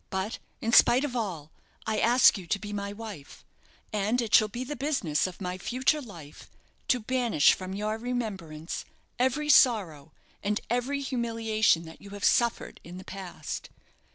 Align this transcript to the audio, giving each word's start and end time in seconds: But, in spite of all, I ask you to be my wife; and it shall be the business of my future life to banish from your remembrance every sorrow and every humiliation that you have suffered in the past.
But, 0.09 0.39
in 0.61 0.73
spite 0.73 1.03
of 1.05 1.15
all, 1.15 1.51
I 1.85 1.99
ask 1.99 2.35
you 2.35 2.47
to 2.47 2.57
be 2.57 2.73
my 2.73 2.91
wife; 2.91 3.45
and 3.93 4.19
it 4.19 4.33
shall 4.33 4.47
be 4.47 4.63
the 4.63 4.75
business 4.75 5.27
of 5.27 5.39
my 5.39 5.59
future 5.59 6.01
life 6.01 6.49
to 6.87 6.99
banish 7.01 7.53
from 7.53 7.75
your 7.75 7.99
remembrance 7.99 8.83
every 9.19 9.47
sorrow 9.49 10.11
and 10.41 10.59
every 10.71 11.01
humiliation 11.01 11.83
that 11.83 12.01
you 12.01 12.09
have 12.17 12.23
suffered 12.23 12.79
in 12.83 12.97
the 12.97 13.05
past. 13.05 13.69